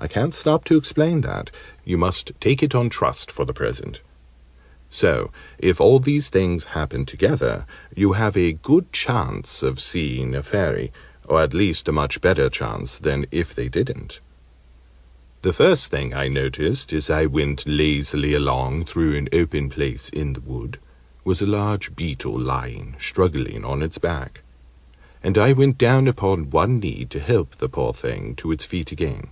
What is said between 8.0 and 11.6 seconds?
have a good chance of seeing a Fairy or at